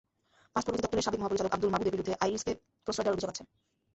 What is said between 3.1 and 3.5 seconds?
অভিযোগ আছে।